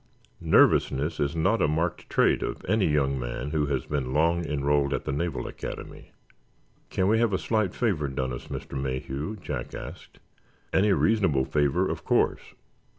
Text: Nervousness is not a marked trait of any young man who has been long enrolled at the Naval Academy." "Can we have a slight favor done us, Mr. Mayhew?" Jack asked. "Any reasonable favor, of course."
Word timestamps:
Nervousness 0.39 1.19
is 1.19 1.35
not 1.35 1.61
a 1.61 1.67
marked 1.67 2.09
trait 2.09 2.41
of 2.41 2.65
any 2.67 2.87
young 2.87 3.19
man 3.19 3.51
who 3.51 3.67
has 3.67 3.85
been 3.85 4.13
long 4.15 4.43
enrolled 4.47 4.95
at 4.95 5.05
the 5.05 5.11
Naval 5.11 5.45
Academy." 5.45 6.09
"Can 6.89 7.07
we 7.07 7.19
have 7.19 7.33
a 7.33 7.37
slight 7.37 7.75
favor 7.75 8.07
done 8.07 8.33
us, 8.33 8.47
Mr. 8.47 8.75
Mayhew?" 8.75 9.35
Jack 9.35 9.75
asked. 9.75 10.17
"Any 10.73 10.91
reasonable 10.91 11.45
favor, 11.45 11.87
of 11.87 12.03
course." 12.03 12.55